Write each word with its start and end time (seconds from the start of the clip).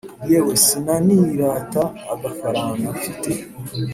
Yewe 0.29 0.53
sinanirata 0.65 1.83
agafaranga 2.13 2.87
mfite 2.97 3.31